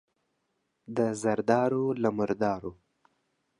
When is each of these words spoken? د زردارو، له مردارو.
د 0.95 0.99
زردارو، 1.21 1.85
له 2.01 2.09
مردارو. 2.17 2.71